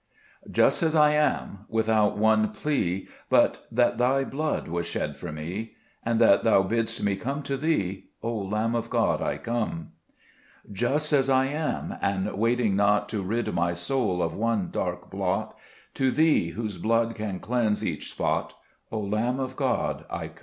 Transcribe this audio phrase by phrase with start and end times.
[0.49, 5.31] JUST as I am, without one plea *J But that Thy blood was shed for
[5.31, 9.91] me, And that Thou bidd'st me come to Thee, O Lamb of God, I come.
[10.69, 15.11] 2 Just as I am, and waiting not To rid my soul of one dark
[15.11, 15.55] blot,
[15.93, 18.55] To Thee, whose blood can cleanse each spot,
[18.91, 20.35] O Lamb of God, I come.